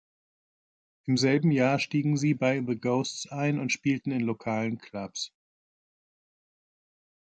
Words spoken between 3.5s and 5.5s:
und spielten in lokalen Clubs.